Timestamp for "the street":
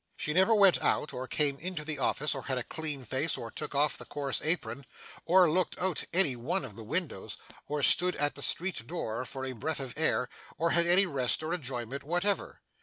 8.33-8.87